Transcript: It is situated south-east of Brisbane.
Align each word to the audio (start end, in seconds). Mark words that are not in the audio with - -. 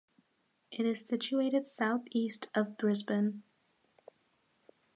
It 0.71 0.83
is 0.87 1.05
situated 1.07 1.67
south-east 1.67 2.47
of 2.55 2.75
Brisbane. 2.75 3.43